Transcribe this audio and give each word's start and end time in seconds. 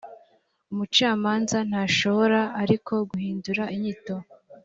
umucamanza 0.71 1.57
ntashobora 1.69 2.39
ariko 2.61 2.93
guhindura 3.09 3.63
inyito 3.75 4.15